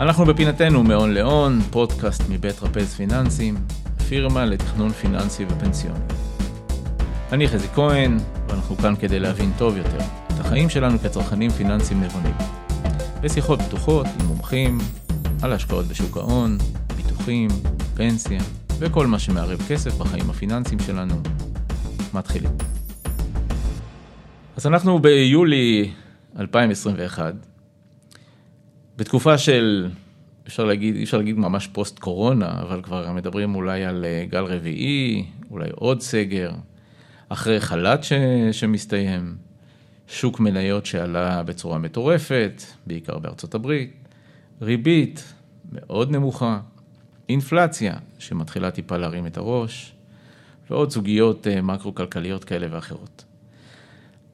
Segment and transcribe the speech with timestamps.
[0.00, 3.56] אנחנו בפינתנו מהון להון, פודקאסט מבית טרפז פיננסים,
[4.08, 5.98] פירמה לתכנון פיננסי ופנסיוני.
[7.32, 8.18] אני חזי כהן,
[8.48, 12.34] ואנחנו כאן כדי להבין טוב יותר את החיים שלנו כצרכנים פיננסיים נבונים.
[13.20, 14.78] בשיחות פתוחות עם מומחים
[15.42, 16.58] על השקעות בשוק ההון,
[16.96, 17.48] ביטוחים,
[17.94, 18.40] פנסיה
[18.78, 21.14] וכל מה שמערב כסף בחיים הפיננסיים שלנו.
[22.14, 22.50] מתחילים.
[24.56, 25.92] אז אנחנו ביולי
[26.38, 27.34] 2021,
[28.98, 29.90] בתקופה של,
[30.46, 35.26] אפשר להגיד, אפשר להגיד ממש פוסט קורונה, אבל כבר מדברים אולי על אה, גל רביעי,
[35.50, 36.50] אולי עוד סגר,
[37.28, 38.12] אחרי חל"ת ש...
[38.52, 39.36] שמסתיים,
[40.08, 43.92] שוק מניות שעלה בצורה מטורפת, בעיקר בארצות הברית,
[44.62, 45.34] ריבית
[45.72, 46.60] מאוד נמוכה,
[47.28, 49.94] אינפלציה שמתחילה טיפה להרים את הראש,
[50.70, 53.24] ועוד סוגיות אה, מקרו-כלכליות כאלה ואחרות.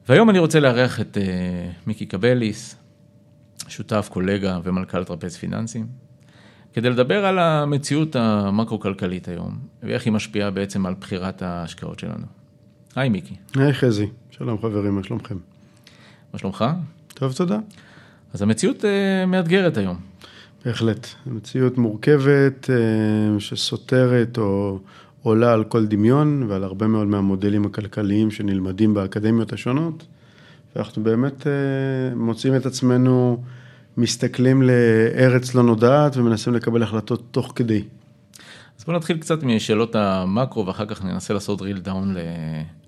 [0.09, 2.75] והיום אני רוצה לארח את uh, מיקי קבליס,
[3.67, 5.87] שותף, קולגה ומנכ"ל טרפז פיננסים,
[6.73, 12.25] כדי לדבר על המציאות המקרו-כלכלית היום, ואיך היא משפיעה בעצם על בחירת ההשקעות שלנו.
[12.95, 13.35] היי מיקי.
[13.55, 15.37] היי חזי, שלום חברים, מה שלומכם?
[16.33, 16.65] מה שלומך?
[17.07, 17.59] טוב, תודה.
[18.33, 19.97] אז המציאות uh, מאתגרת היום.
[20.65, 24.79] בהחלט, המציאות מורכבת uh, שסותרת או
[25.21, 30.05] עולה על כל דמיון ועל הרבה מאוד מהמודלים הכלכליים שנלמדים באקדמיות השונות,
[30.75, 33.43] ואנחנו באמת uh, מוצאים את עצמנו
[33.97, 37.83] מסתכלים לארץ לא נודעת ומנסים לקבל החלטות תוך כדי.
[38.79, 42.17] אז בואו נתחיל קצת משאלות המקרו ואחר כך ננסה לעשות drill down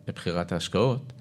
[0.08, 1.14] לבחירת ההשקעות.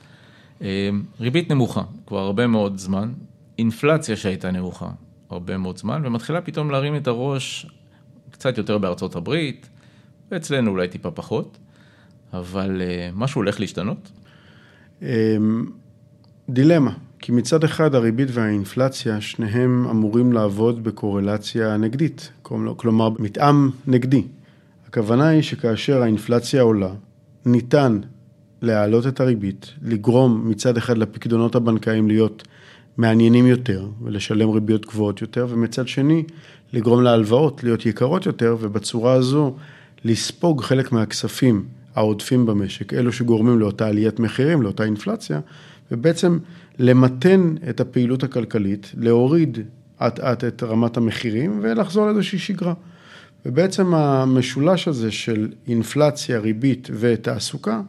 [0.63, 3.13] אה, ריבית נמוכה, כבר הרבה מאוד זמן,
[3.59, 4.89] אינפלציה שהייתה נמוכה
[5.31, 7.67] הרבה מאוד זמן, ומתחילה פתאום להרים את הראש
[8.31, 9.69] קצת יותר בארצות הברית,
[10.31, 11.59] ואצלנו אולי טיפה פחות,
[12.33, 14.11] אבל אה, משהו הולך להשתנות?
[16.51, 22.31] דילמה, כי מצד אחד הריבית והאינפלציה, שניהם אמורים לעבוד בקורלציה נגדית,
[22.77, 24.23] כלומר מתאם נגדי.
[24.89, 26.91] הכוונה היא שכאשר האינפלציה עולה,
[27.47, 28.01] ניתן
[28.63, 32.43] להעלות את הריבית, לגרום מצד אחד לפקדונות הבנקאיים להיות
[32.97, 36.25] מעניינים יותר ולשלם ריביות גבוהות יותר, ומצד שני
[36.73, 39.55] לגרום להלוואות להיות יקרות יותר, ובצורה הזו
[40.05, 41.65] לספוג חלק מהכספים
[41.95, 45.41] העודפים במשק, אלו שגורמים לאותה עליית מחירים, לאותה אינפלציה,
[45.91, 46.39] ובעצם
[46.79, 49.59] למתן את הפעילות הכלכלית, להוריד
[50.03, 52.75] אט אט את רמת המחירים ולחזור לאיזושהי שגרה.
[53.47, 57.81] ובעצם המשולש הזה של אינפלציה, ריבית ותעסוקה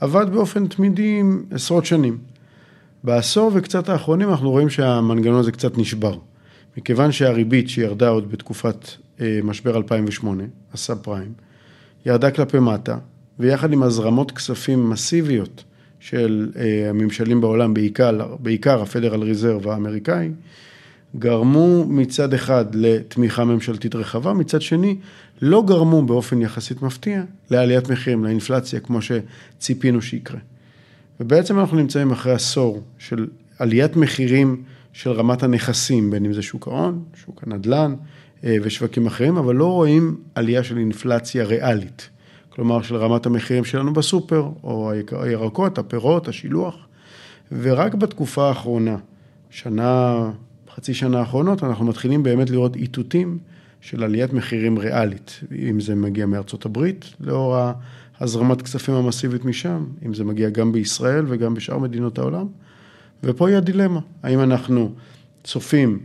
[0.00, 2.18] עבד באופן תמידי עשרות שנים.
[3.04, 6.18] בעשור וקצת האחרונים אנחנו רואים שהמנגנון הזה קצת נשבר.
[6.76, 8.88] מכיוון שהריבית שירדה עוד בתקופת
[9.20, 11.32] אה, משבר 2008, הסאב פריים,
[12.06, 12.98] ירדה כלפי מטה,
[13.38, 15.64] ויחד עם הזרמות כספים מסיביות
[16.08, 20.30] של אה, הממשלים בעולם, בעיקר, בעיקר הפדרל ריזרב האמריקאי,
[21.18, 24.96] גרמו מצד אחד לתמיכה ממשלתית רחבה, מצד שני
[25.42, 30.38] לא גרמו באופן יחסית מפתיע לעליית מחירים, לאינפלציה, כמו שציפינו שיקרה.
[31.20, 33.26] ובעצם אנחנו נמצאים אחרי עשור של
[33.58, 34.62] עליית מחירים
[34.92, 37.94] של רמת הנכסים, בין אם זה שוק ההון, שוק הנדל"ן
[38.44, 42.08] אה, ושווקים אחרים, אבל לא רואים עלייה של אינפלציה ריאלית.
[42.56, 46.86] כלומר של רמת המחירים שלנו בסופר, או הירקות, הפירות, השילוח.
[47.52, 48.96] ורק בתקופה האחרונה,
[49.50, 50.30] שנה,
[50.74, 53.38] חצי שנה האחרונות, אנחנו מתחילים באמת לראות איתותים
[53.80, 57.56] של עליית מחירים ריאלית, אם זה מגיע מארצות הברית, לאור
[58.20, 62.46] הזרמת כספים המסיבית משם, אם זה מגיע גם בישראל וגם בשאר מדינות העולם.
[63.24, 64.92] ופה היא הדילמה, האם אנחנו
[65.44, 65.98] צופים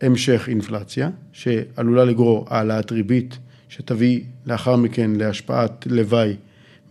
[0.00, 6.36] המשך אינפלציה, שעלולה לגרור העלאת ריבית שתביא לאחר מכן להשפעת לוואי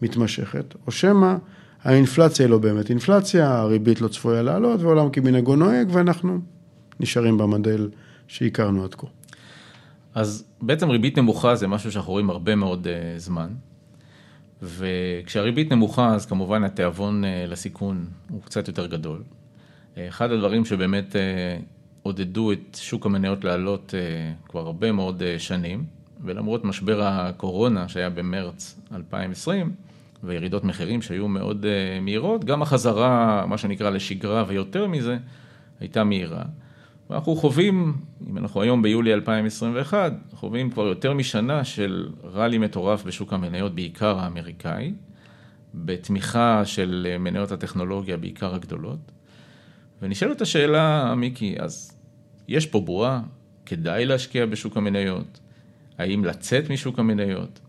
[0.02, 1.36] מתמשכת, או שמא
[1.84, 6.40] האינפלציה היא לא באמת אינפלציה, הריבית לא צפויה לעלות ועולם כמנהגו נוהג ואנחנו
[7.00, 7.90] נשארים במודל
[8.28, 9.08] שהכרנו עד כה.
[10.16, 13.50] אז בעצם ריבית נמוכה זה משהו שאנחנו רואים הרבה מאוד uh, זמן,
[14.62, 19.24] וכשהריבית נמוכה אז כמובן התיאבון uh, לסיכון הוא קצת יותר גדול.
[19.24, 21.64] Uh, אחד הדברים שבאמת uh,
[22.04, 28.10] עודדו את שוק המניות לעלות uh, כבר הרבה מאוד uh, שנים, ולמרות משבר הקורונה שהיה
[28.10, 29.72] במרץ 2020,
[30.24, 35.18] וירידות מחירים שהיו מאוד uh, מהירות, גם החזרה, מה שנקרא, לשגרה ויותר מזה,
[35.80, 36.44] הייתה מהירה.
[37.10, 37.94] ואנחנו חווים,
[38.30, 44.20] אם אנחנו היום ביולי 2021, חווים כבר יותר משנה של ראלי מטורף בשוק המניות, בעיקר
[44.20, 44.94] האמריקאי,
[45.74, 49.12] בתמיכה של מניות הטכנולוגיה, בעיקר הגדולות.
[50.02, 52.00] ונשאלת השאלה, מיקי, אז
[52.48, 53.22] יש פה בועה?
[53.66, 55.40] כדאי להשקיע בשוק המניות?
[55.98, 57.60] האם לצאת משוק המניות?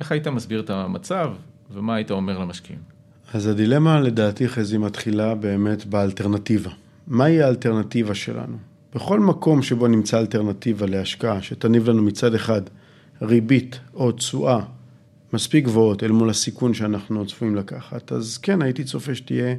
[0.00, 1.32] איך היית מסביר את המצב
[1.72, 2.80] ומה היית אומר למשקיעים?
[3.34, 6.70] אז הדילמה לדעתי חזי מתחילה באמת באלטרנטיבה.
[7.06, 8.56] מהי האלטרנטיבה שלנו?
[8.94, 12.62] בכל מקום שבו נמצא אלטרנטיבה להשקעה שתניב לנו מצד אחד
[13.22, 14.60] ריבית או תשואה
[15.32, 19.54] מספיק גבוהות אל מול הסיכון שאנחנו צפויים לקחת, אז כן, הייתי צופה שתהיה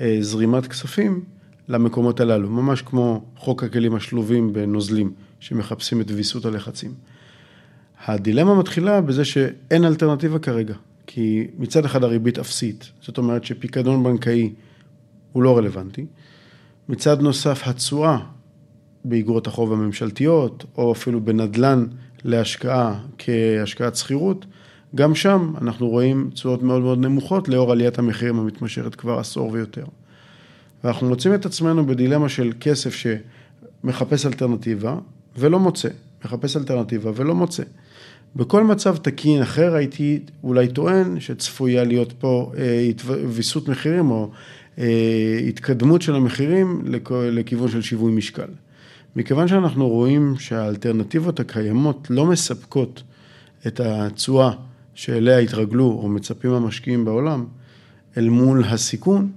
[0.00, 1.24] אה, זרימת כספים
[1.68, 6.94] למקומות הללו, ממש כמו חוק הכלים השלובים בנוזלים שמחפשים את ויסות הלחצים.
[8.06, 10.74] הדילמה מתחילה בזה שאין אלטרנטיבה כרגע,
[11.06, 14.52] כי מצד אחד הריבית אפסית, זאת אומרת שפיקדון בנקאי
[15.32, 16.06] הוא לא רלוונטי.
[16.88, 18.18] מצד נוסף, התשואה
[19.04, 21.86] באגרות החוב הממשלתיות, או אפילו בנדל"ן
[22.24, 24.46] להשקעה כהשקעת שכירות,
[24.94, 29.84] גם שם אנחנו רואים תשואות מאוד מאוד נמוכות לאור עליית המחירים המתמשכת כבר עשור ויותר.
[30.84, 34.98] ואנחנו מוצאים את עצמנו בדילמה של כסף שמחפש אלטרנטיבה
[35.38, 35.88] ולא מוצא,
[36.24, 37.62] מחפש אלטרנטיבה ולא מוצא.
[38.36, 42.90] בכל מצב תקין אחר הייתי אולי טוען שצפויה להיות פה אה,
[43.28, 44.30] ויסות מחירים או
[44.78, 46.82] אה, התקדמות של המחירים
[47.12, 48.48] לכיוון של שיווי משקל.
[49.16, 53.02] מכיוון שאנחנו רואים שהאלטרנטיבות הקיימות לא מספקות
[53.66, 54.50] את התשואה
[54.94, 57.44] שאליה התרגלו או מצפים המשקיעים בעולם,
[58.16, 59.30] אל מול הסיכון,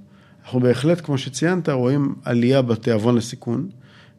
[0.44, 3.69] אנחנו בהחלט, כמו שציינת, רואים עלייה בתיאבון לסיכון,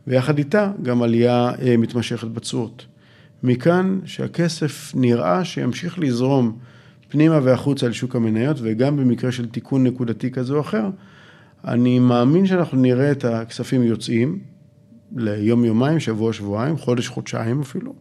[0.07, 2.87] ויחד איתה גם עלייה אה, מתמשכת בתשואות.
[3.45, 6.59] מכאן שהכסף נראה שימשיך לזרום
[7.09, 10.91] פנימה והחוצה לשוק המניות, וגם במקרה של תיקון נקודתי כזה או אחר,
[11.65, 14.39] אני מאמין שאנחנו נראה את הכספים יוצאים
[15.17, 17.95] ליום, יומיים, שבוע, שבועיים, חודש, חודשיים אפילו,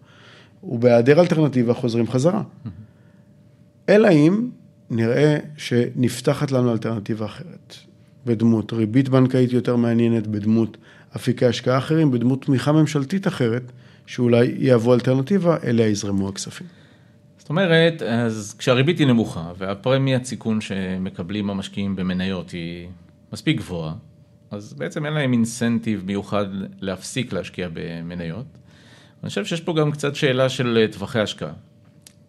[0.63, 2.44] ובהיעדר אלטרנטיבה חוזרים חזרה.
[3.89, 4.50] אלא אם
[4.89, 7.75] נראה שנפתחת לנו אלטרנטיבה אחרת,
[8.25, 10.78] בדמות ריבית בנקאית יותר מעניינת, בדמות
[11.16, 13.72] אפיקי השקעה אחרים, בדמות תמיכה ממשלתית אחרת,
[14.06, 16.68] שאולי יהוו אלטרנטיבה, אליה יזרמו הכספים.
[17.38, 22.88] זאת אומרת, אז כשהריבית היא נמוכה והפרמיית סיכון שמקבלים המשקיעים במניות היא
[23.34, 23.94] מספיק גבוהה,
[24.52, 26.46] אז בעצם אין להם אינסנטיב מיוחד
[26.80, 28.46] להפסיק להשקיע במניות.
[29.24, 31.54] אני חושב שיש פה גם קצת שאלה של טווחי השקעה.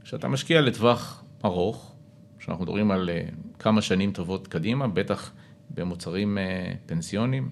[0.05, 1.93] כשאתה משקיע לטווח ארוך,
[2.39, 3.23] כשאנחנו מדברים על אה,
[3.59, 5.33] כמה שנים טובות קדימה, בטח
[5.71, 7.51] במוצרים אה, פנסיונים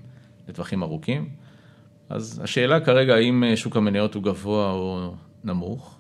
[0.49, 1.29] לטווחים ארוכים,
[2.13, 5.15] אז השאלה כרגע האם אה, שוק המניות הוא גבוה או
[5.45, 5.99] נמוך,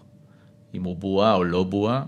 [0.74, 2.04] אם הוא בועה או לא בועה,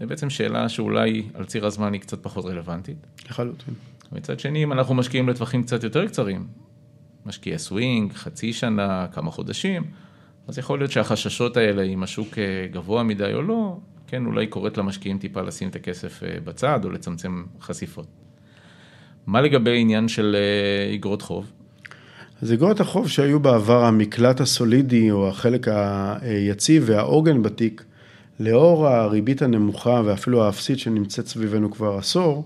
[0.00, 2.96] זה בעצם שאלה שאולי על ציר הזמן היא קצת פחות רלוונטית.
[3.30, 3.74] לחלוטין.
[4.12, 6.46] מצד שני, אם אנחנו משקיעים לטווחים קצת יותר קצרים,
[7.26, 9.84] משקיע סווינג, חצי שנה, כמה חודשים,
[10.48, 14.78] אז יכול להיות שהחששות האלה, אם השוק אה, גבוה מדי או לא, כן, אולי קוראת
[14.78, 18.06] למשקיעים טיפה לשים את הכסף אה, בצד או לצמצם חשיפות.
[19.26, 20.36] מה לגבי עניין של
[20.94, 21.52] אגרות חוב?
[22.42, 25.66] אז אגרות החוב שהיו בעבר המקלט הסולידי או החלק
[26.20, 27.84] היציב והעוגן בתיק,
[28.40, 32.44] לאור הריבית הנמוכה ואפילו האפסית שנמצאת סביבנו כבר עשור,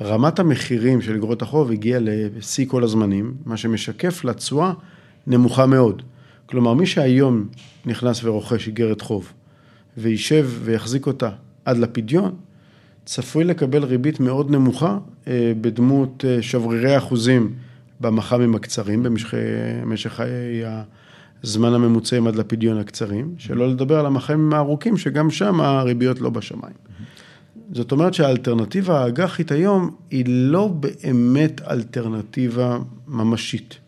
[0.00, 4.72] רמת המחירים של אגרות החוב הגיעה לשיא כל הזמנים, מה שמשקף לתשואה
[5.26, 6.02] נמוכה מאוד.
[6.46, 7.46] כלומר, מי שהיום
[7.86, 9.32] נכנס ורוכש איגרת חוב
[9.98, 11.30] וישב ויחזיק אותה
[11.64, 12.34] עד לפדיון,
[13.04, 14.98] צפוי לקבל ריבית מאוד נמוכה
[15.28, 17.54] אה, בדמות אה, שברירי אחוזים
[18.02, 20.64] במח"מים הקצרים, במשך חיי
[21.42, 26.74] הזמן הממוצעים עד לפדיון הקצרים, שלא לדבר על המח"מים הארוכים, שגם שם הריביות לא בשמיים.
[27.72, 33.78] זאת אומרת שהאלטרנטיבה האג"חית היום היא לא באמת אלטרנטיבה ממשית.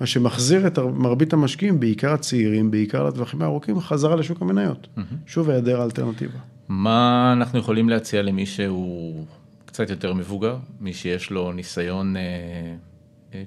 [0.00, 4.88] מה שמחזיר את מרבית המשקיעים, בעיקר הצעירים, בעיקר לטווחים הארוכים, חזרה לשוק המניות.
[5.26, 6.38] שוב היעדר האלטרנטיבה.
[6.68, 9.24] מה אנחנו יכולים להציע למי שהוא
[9.64, 12.22] קצת יותר מבוגר, מי שיש לו ניסיון אה,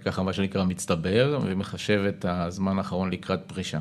[0.06, 3.80] ככה מה שנקרא מצטבר, ומחשב את הזמן האחרון לקראת פרישה.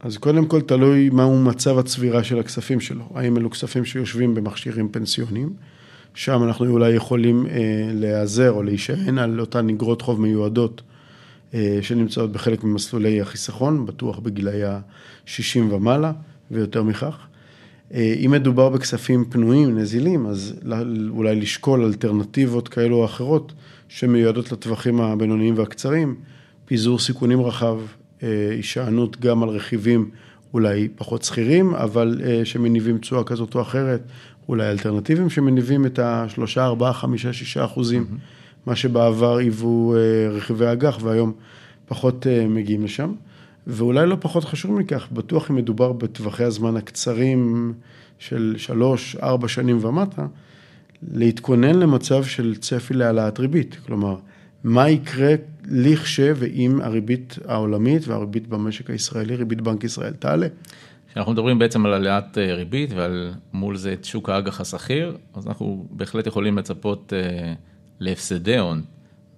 [0.00, 3.08] אז קודם כל תלוי מהו מצב הצבירה של הכספים שלו.
[3.14, 5.52] האם אלו כספים שיושבים במכשירים פנסיוניים,
[6.14, 7.52] שם אנחנו אולי יכולים אה,
[7.92, 10.82] להיעזר או להישען על אותן אגרות חוב מיועדות
[11.54, 16.12] אה, שנמצאות בחלק ממסלולי החיסכון, בטוח בגילאי ה-60 ומעלה
[16.50, 17.26] ויותר מכך.
[17.94, 20.54] אה, אם מדובר בכספים פנויים, נזילים, אז
[21.08, 23.52] אולי לשקול אלטרנטיבות כאלו או אחרות
[23.88, 26.14] שמיועדות לטווחים הבינוניים והקצרים,
[26.64, 27.78] פיזור סיכונים רחב,
[28.22, 30.10] אה, הישענות גם על רכיבים
[30.54, 34.02] אולי פחות שכירים, אבל אה, שמניבים תשואה כזאת או אחרת,
[34.48, 38.66] אולי אלטרנטיביים שמניבים את השלושה, ארבעה, חמישה, שישה אחוזים, mm-hmm.
[38.66, 39.94] מה שבעבר היוו
[40.32, 41.32] רכיבי אג"ח והיום
[41.88, 43.12] פחות מגיעים לשם.
[43.66, 47.72] ואולי לא פחות חשוב מכך, בטוח אם מדובר בטווחי הזמן הקצרים
[48.18, 50.26] של שלוש, ארבע שנים ומטה,
[51.02, 53.76] להתכונן למצב של צפי להעלאת ריבית.
[53.86, 54.16] כלומר,
[54.64, 55.34] מה יקרה
[55.68, 60.46] לכש ואם הריבית העולמית והריבית במשק הישראלי, ריבית בנק ישראל, תעלה.
[61.10, 65.46] כשאנחנו מדברים בעצם על העלאת אה, ריבית ועל מול זה את שוק האג"ח השכיר, אז
[65.46, 67.52] אנחנו בהחלט יכולים לצפות אה,
[68.00, 68.82] להפסדי הון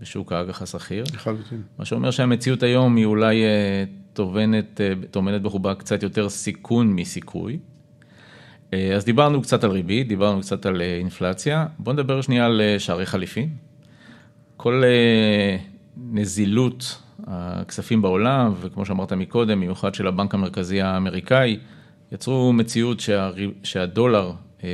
[0.01, 1.05] בשוק האג"ח הסחיר.
[1.15, 1.63] לחלוטין.
[1.79, 7.59] מה שאומר שהמציאות היום היא אולי אה, טומנת, טומנת בחובה קצת יותר סיכון מסיכוי.
[8.73, 13.49] אז דיברנו קצת על ריבית, דיברנו קצת על אינפלציה, בואו נדבר שנייה על שערי חליפין.
[14.57, 14.83] כל
[15.97, 21.59] נזילות הכספים בעולם, וכמו שאמרת מקודם, במיוחד של הבנק המרכזי האמריקאי,
[22.13, 23.31] יצרו מציאות שה,
[23.63, 24.33] שהדולר
[24.65, 24.69] אה,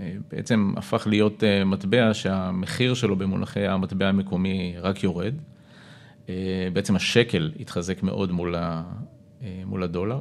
[0.00, 5.34] אה, בעצם הפך להיות אה, מטבע שהמחיר שלו במונחי המטבע המקומי רק יורד.
[6.72, 8.32] בעצם השקל התחזק מאוד
[9.66, 10.20] מול הדולר.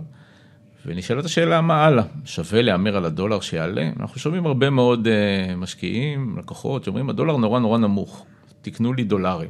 [0.86, 3.90] ונשאלת השאלה מה הלאה, שווה להמר על הדולר שיעלה?
[4.00, 5.08] אנחנו שומעים הרבה מאוד
[5.58, 8.26] משקיעים, לקוחות, שאומרים הדולר נורא נורא נמוך,
[8.62, 9.50] תקנו לי דולרים.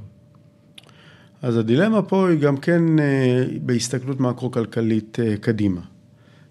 [1.42, 2.82] אז הדילמה פה היא גם כן
[3.62, 5.82] בהסתכלות מקרו-כלכלית קדימה.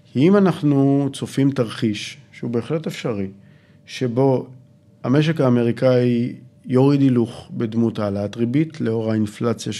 [0.04, 3.26] כי אם אנחנו צופים תרחיש, שהוא בהחלט אפשרי,
[3.86, 4.46] שבו
[5.04, 6.32] המשק האמריקאי
[6.66, 9.72] יוריד הילוך בדמות העלאת ריבית לאור האינפלציה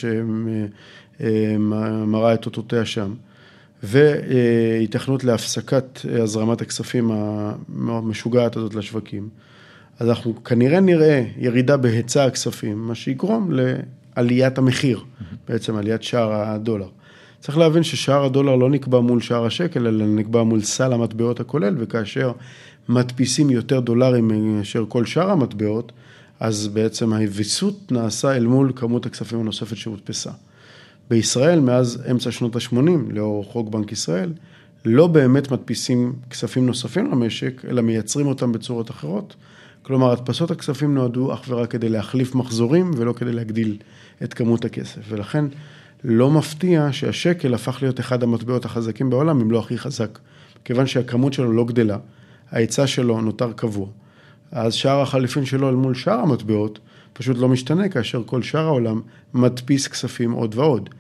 [1.21, 3.15] שמראה את אותותיה שם,
[3.83, 7.11] והיתכנות להפסקת הזרמת הכספים
[7.89, 9.29] המשוגעת הזאת לשווקים,
[9.99, 15.01] אז אנחנו כנראה נראה ירידה בהיצע הכספים, מה שיגרום לעליית המחיר,
[15.49, 16.89] בעצם עליית שער הדולר.
[17.41, 21.75] צריך להבין ששער הדולר לא נקבע מול שער השקל, אלא נקבע מול סל המטבעות הכולל,
[21.79, 22.33] וכאשר
[22.89, 25.93] מדפיסים יותר דולרים מאשר כל שאר המטבעות,
[26.41, 30.31] אז בעצם ההיוויסות נעשה אל מול כמות הכספים הנוספת שהודפסה.
[31.11, 32.77] בישראל, מאז אמצע שנות ה-80,
[33.11, 34.33] לאור חוק בנק ישראל,
[34.85, 39.37] לא באמת מדפיסים כספים נוספים למשק, אלא מייצרים אותם בצורות אחרות.
[39.83, 43.77] כלומר, הדפסות הכספים נועדו אך ורק כדי להחליף מחזורים ולא כדי להגדיל
[44.23, 45.01] את כמות הכסף.
[45.09, 45.45] ולכן
[46.05, 50.19] לא מפתיע שהשקל הפך להיות אחד המטבעות החזקים בעולם, אם לא הכי חזק.
[50.65, 51.99] כיוון שהכמות שלו לא גדלה,
[52.51, 53.87] ההיצע שלו נותר קבוע.
[54.53, 56.79] אז שער החליפין שלו אל מול שאר המטבעות
[57.13, 59.01] פשוט לא משתנה, כאשר כל שאר העולם
[59.35, 60.91] מדפיס כספים עוד ועוד.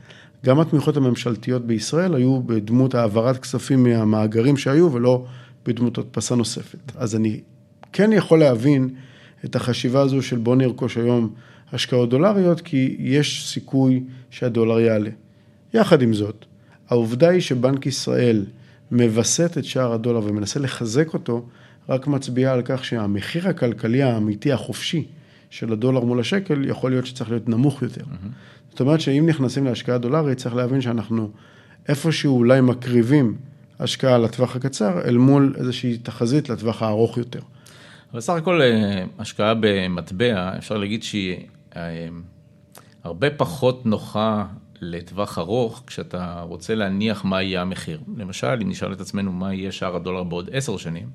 [0.47, 5.25] גם התמיכות הממשלתיות בישראל היו בדמות העברת כספים מהמאגרים שהיו ולא
[5.67, 6.93] בדמות הדפסה נוספת.
[6.97, 7.41] אז אני
[7.93, 8.89] כן יכול להבין
[9.45, 11.31] את החשיבה הזו של בוא נרכוש היום
[11.73, 15.11] השקעות דולריות, כי יש סיכוי שהדולר יעלה.
[15.75, 16.45] יחד עם זאת,
[16.89, 18.45] העובדה היא שבנק ישראל
[18.91, 21.47] מווסת את שער הדולר ומנסה לחזק אותו,
[21.89, 25.07] רק מצביעה על כך שהמחיר הכלכלי האמיתי החופשי
[25.51, 28.03] של הדולר מול השקל, יכול להיות שצריך להיות נמוך יותר.
[28.03, 28.71] Mm-hmm.
[28.71, 31.31] זאת אומרת שאם נכנסים להשקעה דולרית, צריך להבין שאנחנו
[31.89, 33.37] איפשהו אולי מקריבים
[33.81, 37.41] השקעה לטווח הקצר, אל מול איזושהי תחזית לטווח הארוך יותר.
[38.13, 41.37] אבל סך הכל אה, השקעה במטבע, אפשר להגיד שהיא
[41.77, 42.09] אה,
[43.05, 44.47] הרבה פחות נוחה
[44.81, 48.01] לטווח ארוך, כשאתה רוצה להניח מה יהיה המחיר.
[48.17, 51.09] למשל, אם נשאל את עצמנו מה יהיה שער הדולר בעוד עשר שנים,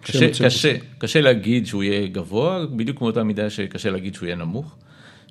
[0.00, 4.36] קשה, קשה, קשה להגיד שהוא יהיה גבוה, בדיוק כמו אותה מידה שקשה להגיד שהוא יהיה
[4.36, 4.76] נמוך.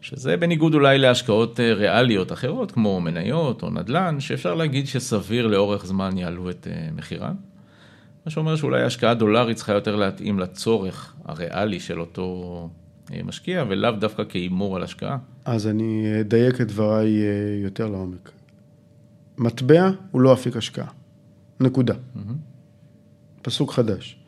[0.05, 5.85] שזה בניגוד אולי להשקעות אה, ריאליות אחרות, כמו מניות או נדל"ן, שאפשר להגיד שסביר לאורך
[5.85, 7.35] זמן יעלו את אה, מחירן.
[8.25, 12.69] מה שאומר שאולי השקעה דולרית צריכה יותר להתאים לצורך הריאלי של אותו
[13.13, 15.17] אה, משקיע, ולאו דווקא כהימור על השקעה.
[15.45, 17.11] אז אני אדייק את דבריי
[17.63, 18.31] יותר לעומק.
[19.37, 20.87] מטבע הוא לא אפיק השקעה.
[21.59, 21.93] נקודה.
[21.93, 22.19] Mm-hmm.
[23.41, 24.24] פסוק חדש.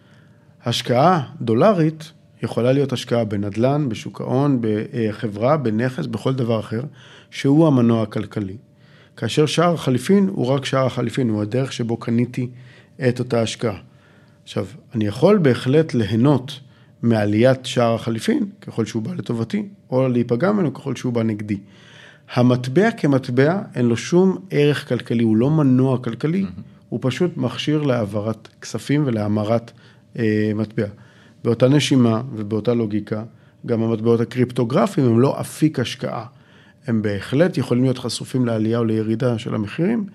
[0.67, 2.11] השקעה דולרית
[2.43, 6.81] יכולה להיות השקעה בנדל"ן, בשוק ההון, בחברה, בנכס, בכל דבר אחר,
[7.31, 8.57] שהוא המנוע הכלכלי.
[9.17, 12.49] כאשר שער החליפין הוא רק שער החליפין, הוא הדרך שבו קניתי
[13.07, 13.77] את אותה השקעה.
[14.43, 16.59] עכשיו, אני יכול בהחלט ליהנות
[17.01, 21.57] מעליית שער החליפין, ככל שהוא בא לטובתי, או להיפגע ממנו ככל שהוא בא נגדי.
[22.33, 26.61] המטבע כמטבע, אין לו שום ערך כלכלי, הוא לא מנוע כלכלי, mm-hmm.
[26.89, 29.71] הוא פשוט מכשיר להעברת כספים ולהמרת
[30.55, 30.87] מטבע.
[31.43, 33.23] באותה נשימה ובאותה לוגיקה,
[33.65, 36.25] גם המטבעות הקריפטוגרפיים הם לא אפיק השקעה.
[36.87, 40.05] הם בהחלט יכולים להיות חשופים לעלייה או לירידה של המחירים,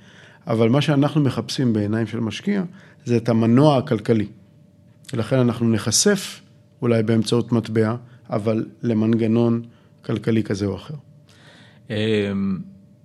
[0.46, 2.62] אבל מה שאנחנו מחפשים בעיניים של משקיע,
[3.04, 4.26] זה את המנוע הכלכלי.
[5.12, 6.40] ולכן אנחנו נחשף
[6.82, 7.96] אולי באמצעות מטבע,
[8.30, 9.62] אבל למנגנון
[10.04, 10.94] כלכלי כזה או אחר.
[11.90, 12.58] אמ,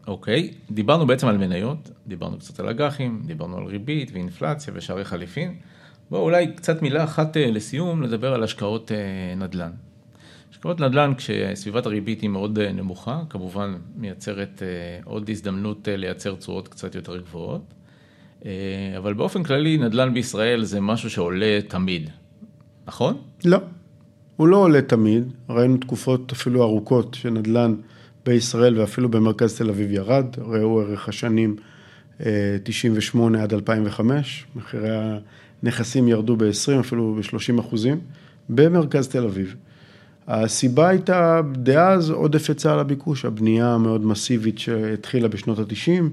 [0.07, 5.55] אוקיי, דיברנו בעצם על מניות, דיברנו קצת על אג"חים, דיברנו על ריבית ואינפלציה ושערי חליפין.
[6.09, 9.71] בואו אולי קצת מילה אחת אה, לסיום, לדבר על השקעות אה, נדל"ן.
[10.51, 14.61] השקעות נדל"ן כשסביבת הריבית היא מאוד אה, נמוכה, כמובן מייצרת
[15.03, 17.73] עוד הזדמנות לייצר תשואות קצת יותר גבוהות,
[18.97, 22.09] אבל באופן כללי נדל"ן בישראל זה משהו שעולה תמיד.
[22.87, 23.17] נכון?
[23.45, 23.57] לא,
[24.35, 27.75] הוא לא עולה תמיד, ראינו תקופות אפילו ארוכות שנדל"ן
[28.25, 31.55] בישראל ואפילו במרכז תל אביב ירד, ראו ערך השנים
[32.63, 34.89] 98 אה, עד 2005, מחירי
[35.63, 37.99] הנכסים ירדו ב-20 אפילו ב-30 אחוזים
[38.49, 39.55] במרכז תל אביב.
[40.27, 46.03] הסיבה הייתה דאז עודף היצע על הביקוש, הבנייה המאוד מסיבית שהתחילה בשנות ה-90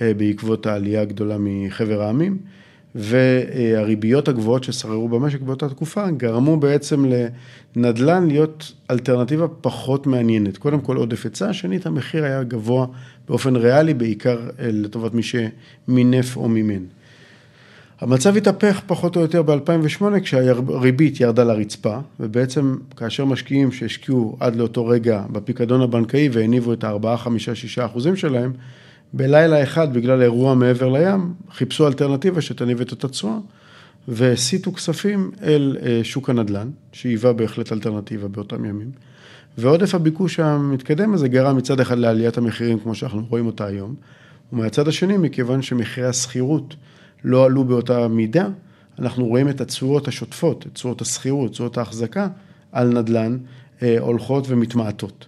[0.00, 2.38] בעקבות העלייה הגדולה מחבר העמים.
[2.94, 7.04] והריביות הגבוהות ששררו במשק באותה תקופה גרמו בעצם
[7.76, 10.58] לנדל"ן להיות אלטרנטיבה פחות מעניינת.
[10.58, 12.86] קודם כל עודף היצע, שנית המחיר היה גבוה
[13.28, 16.84] באופן ריאלי, בעיקר לטובת מי שמינף או מימן.
[18.00, 24.86] המצב התהפך פחות או יותר ב-2008 כשהריבית ירדה לרצפה, ובעצם כאשר משקיעים שהשקיעו עד לאותו
[24.86, 28.52] רגע בפיקדון הבנקאי והניבו את ה-4, 5, 6 אחוזים שלהם,
[29.12, 33.08] בלילה אחד, בגלל אירוע מעבר לים, חיפשו אלטרנטיבה שתניב את אותה
[34.08, 38.90] והסיטו כספים אל אה, שוק הנדל"ן, שהיווה בהחלט אלטרנטיבה באותם ימים.
[39.58, 43.94] ועודף הביקוש המתקדם הזה גרם מצד אחד לעליית המחירים, כמו שאנחנו רואים אותה היום,
[44.52, 46.74] ומהצד השני, מכיוון שמחירי השכירות
[47.24, 48.48] לא עלו באותה מידה,
[48.98, 52.28] אנחנו רואים את התשואות השוטפות, את תשואות השכירות, תשואות ההחזקה
[52.72, 53.38] על נדל"ן,
[53.82, 55.26] אה, הולכות ומתמעטות.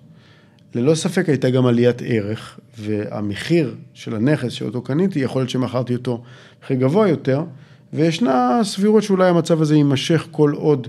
[0.75, 6.23] ללא ספק הייתה גם עליית ערך, והמחיר של הנכס שאותו קניתי, יכול להיות שמכרתי אותו
[6.64, 7.44] מחיר גבוה יותר,
[7.92, 10.88] וישנה סבירות שאולי המצב הזה יימשך כל עוד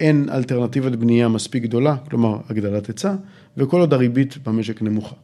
[0.00, 3.14] אין אלטרנטיבת בנייה מספיק גדולה, כלומר הגדלת היצע,
[3.56, 5.14] וכל עוד הריבית במשק נמוכה.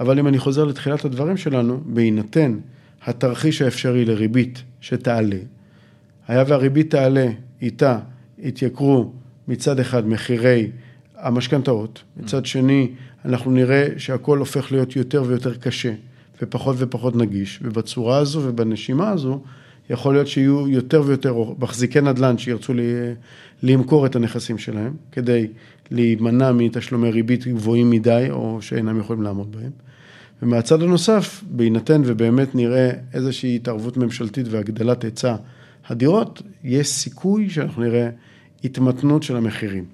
[0.00, 2.58] אבל אם אני חוזר לתחילת הדברים שלנו, בהינתן
[3.06, 5.38] התרחיש האפשרי לריבית שתעלה,
[6.28, 7.26] היה והריבית תעלה,
[7.62, 7.98] איתה
[8.38, 9.12] יתייקרו
[9.48, 10.70] מצד אחד מחירי
[11.18, 12.90] המשכנתאות, מצד שני
[13.24, 15.92] אנחנו נראה שהכל הופך להיות יותר ויותר קשה
[16.42, 19.40] ופחות ופחות נגיש, ובצורה הזו ובנשימה הזו
[19.90, 22.72] יכול להיות שיהיו יותר ויותר מחזיקי נדל"ן שירצו
[23.62, 25.46] למכור את הנכסים שלהם כדי
[25.90, 29.70] להימנע מתשלומי ריבית גבוהים מדי או שאינם יכולים לעמוד בהם.
[30.42, 35.36] ומהצד הנוסף, בהינתן ובאמת נראה איזושהי התערבות ממשלתית והגדלת היצע
[35.86, 38.08] הדירות, יש סיכוי שאנחנו נראה
[38.64, 39.84] התמתנות של המחירים.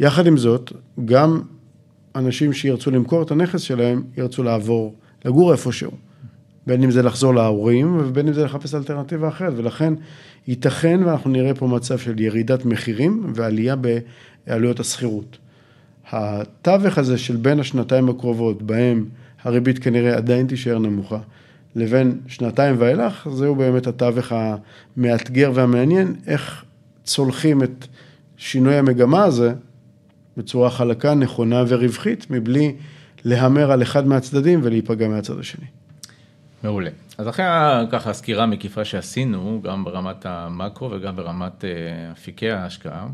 [0.00, 0.72] יחד עם זאת,
[1.04, 1.40] גם
[2.14, 4.94] אנשים שירצו למכור את הנכס שלהם, ירצו לעבור,
[5.24, 5.90] לגור איפשהו.
[6.66, 9.94] בין אם זה לחזור להורים, ובין אם זה לחפש אלטרנטיבה אחרת, ולכן
[10.48, 13.76] ייתכן ואנחנו נראה פה מצב של ירידת מחירים ועלייה
[14.46, 15.38] בעלויות השכירות.
[16.10, 19.04] התווך הזה של בין השנתיים הקרובות, בהם
[19.44, 21.18] הריבית כנראה עדיין תישאר נמוכה,
[21.76, 26.64] לבין שנתיים ואילך, זהו באמת התווך המאתגר והמעניין, איך
[27.04, 27.86] צולחים את
[28.36, 29.54] שינוי המגמה הזה
[30.36, 32.74] בצורה חלקה, נכונה ורווחית, מבלי
[33.24, 35.66] להמר על אחד מהצדדים ולהיפגע מהצד השני.
[36.62, 36.90] מעולה.
[37.18, 37.44] אז אחרי
[37.90, 41.70] ככה הסקירה המקיפה שעשינו, גם ברמת המאקרו וגם ברמת אה,
[42.12, 43.06] אפיקי ההשקעה,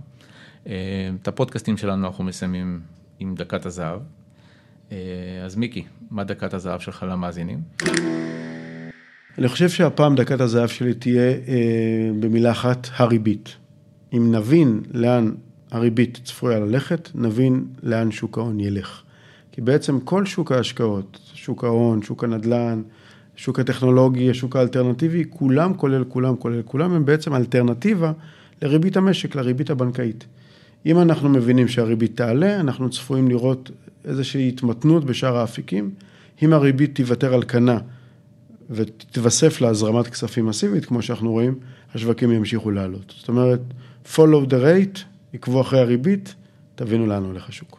[0.66, 2.80] אה, את הפודקאסטים שלנו אנחנו מסיימים
[3.18, 4.00] עם דקת הזהב.
[4.92, 4.96] אה,
[5.44, 7.59] אז מיקי, מה דקת הזהב שלך למאזינים?
[9.38, 11.33] אני חושב שהפעם דקת הזהב שלי תהיה
[12.20, 13.57] במילה אחת, הריבית.
[14.12, 15.33] אם נבין לאן
[15.70, 19.03] הריבית צפויה ללכת, נבין לאן שוק ההון ילך.
[19.53, 22.83] כי בעצם כל שוק ההשקעות, שוק ההון, שוק הנדל"ן,
[23.37, 28.12] שוק הטכנולוגי, השוק האלטרנטיבי, כולם כולל כולם כולל כולם, הם בעצם אלטרנטיבה
[28.62, 30.27] לריבית המשק, לריבית הבנקאית.
[30.87, 33.70] אם אנחנו מבינים שהריבית תעלה, אנחנו צפויים לראות
[34.08, 35.90] איזושהי התמתנות בשאר האפיקים.
[36.42, 37.78] אם הריבית תיוותר על כנה
[38.70, 41.58] ותתווסף להזרמת כספים מסיבית, כמו שאנחנו רואים,
[41.94, 43.14] השווקים ימשיכו לעלות.
[43.18, 43.60] זאת אומרת,
[44.14, 44.98] follow the rate,
[45.34, 46.34] עקבו אחרי הריבית,
[46.74, 47.78] תבינו לאן הולך השוק.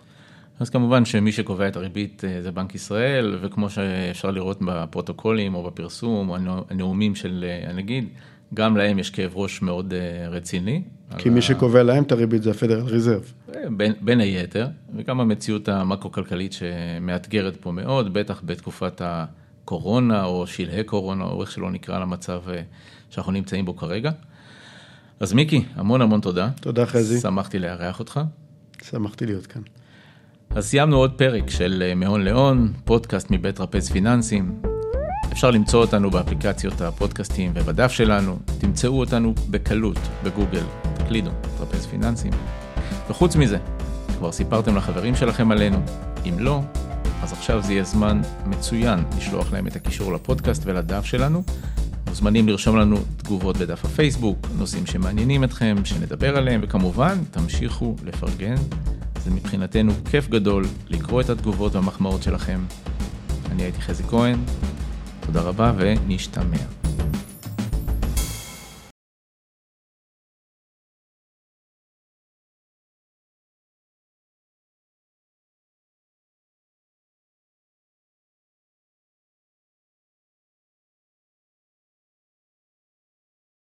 [0.60, 5.64] אז כמובן שמי שקובע את הריבית אה, זה בנק ישראל, וכמו שאפשר לראות בפרוטוקולים או
[5.64, 6.38] בפרסום או
[6.70, 8.08] הנאומים של אה, הנגיד,
[8.54, 10.84] גם להם יש כאב ראש מאוד אה, רציני.
[11.18, 13.34] כי מי שקובע להם את הריבית זה הפדרל ריזרב.
[13.78, 21.24] בין, בין היתר, וגם המציאות המקרו-כלכלית שמאתגרת פה מאוד, בטח בתקופת הקורונה או שלהי קורונה,
[21.24, 22.42] או איך שלא נקרא למצב
[23.10, 24.12] שאנחנו נמצאים בו כרגע.
[25.20, 26.50] אז מיקי, המון המון תודה.
[26.62, 27.20] תודה חזי.
[27.20, 28.20] שמחתי לארח אותך.
[28.84, 29.62] שמחתי להיות כאן.
[30.50, 34.69] אז סיימנו עוד פרק של אה, מהון להון, פודקאסט מבית רפז פיננסים.
[35.32, 40.64] אפשר למצוא אותנו באפליקציות הפודקאסטים ובדף שלנו, תמצאו אותנו בקלות בגוגל,
[40.94, 42.32] תקלידו, רפז פיננסים.
[43.10, 43.58] וחוץ מזה,
[44.18, 45.78] כבר סיפרתם לחברים שלכם עלינו,
[46.26, 46.62] אם לא,
[47.24, 51.44] אז עכשיו זה יהיה זמן מצוין לשלוח להם את הקישור לפודקאסט ולדף שלנו.
[52.08, 58.56] מוזמנים לרשום לנו תגובות בדף הפייסבוק, נושאים שמעניינים אתכם, שנדבר עליהם, וכמובן, תמשיכו לפרגן
[59.24, 62.60] זה מבחינתנו כיף גדול לקרוא את התגובות והמחמאות שלכם.
[63.52, 64.40] אני הייתי חזי כהן,
[65.32, 66.79] תודה רבה ונשתמע.